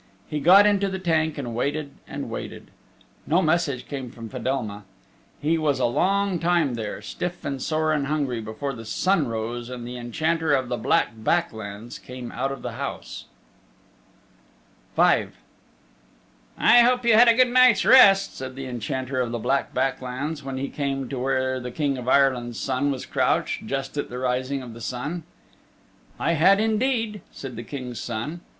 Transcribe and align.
He 0.27 0.39
got 0.39 0.65
into 0.65 0.87
the 0.89 0.97
tank 0.97 1.37
and 1.37 1.53
waited 1.53 1.91
and 2.07 2.31
waited. 2.31 2.71
No 3.27 3.39
message 3.43 3.87
came 3.87 4.09
from 4.09 4.29
Fedelma. 4.29 4.85
He 5.39 5.59
was 5.59 5.79
a 5.79 5.85
long 5.85 6.39
time 6.39 6.73
there, 6.73 7.03
stiff 7.03 7.45
and 7.45 7.61
sore 7.61 7.93
and 7.93 8.07
hungry, 8.07 8.41
before 8.41 8.73
the 8.73 8.83
sun 8.83 9.27
rose 9.27 9.69
and 9.69 9.85
the 9.87 9.97
Enchanter 9.97 10.53
of 10.55 10.69
the 10.69 10.77
Black 10.77 11.11
Back 11.17 11.53
Lands 11.53 11.99
came 11.99 12.31
out 12.31 12.51
of 12.51 12.63
the 12.63 12.71
house. 12.71 13.25
V 14.95 15.25
"I 16.57 16.81
hope 16.81 17.05
you 17.05 17.13
had 17.13 17.27
a 17.29 17.35
good 17.35 17.49
night's 17.49 17.85
rest," 17.85 18.35
said 18.35 18.55
the 18.55 18.65
Enchanter 18.65 19.21
of 19.21 19.31
the 19.31 19.37
Black 19.37 19.71
Back 19.71 20.01
Lands, 20.01 20.41
when 20.43 20.57
he 20.57 20.67
came 20.67 21.09
to 21.09 21.19
where 21.19 21.59
the 21.59 21.69
King 21.69 21.99
of 21.99 22.07
Ireland's 22.09 22.59
Son 22.59 22.89
was 22.89 23.05
crouched, 23.05 23.67
just 23.67 23.95
at 23.99 24.09
the 24.09 24.17
rising 24.17 24.63
of 24.63 24.73
the 24.73 24.81
sun. 24.81 25.25
"I 26.19 26.31
had 26.31 26.59
indeed," 26.59 27.21
said 27.31 27.55
the 27.55 27.61
King's 27.61 27.99
Son. 27.99 28.41